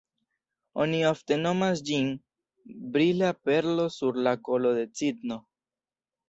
[0.85, 2.09] Oni ofte nomas ĝin
[2.95, 5.39] “brila perlo sur la kolo de cigno”.